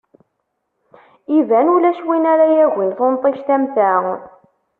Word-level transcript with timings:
Iban 1.37 1.67
ulac 1.75 1.99
win 2.07 2.25
ara 2.33 2.45
yagin 2.57 2.91
tunṭict 2.97 3.47
am 3.55 3.63
ta! 3.75 3.91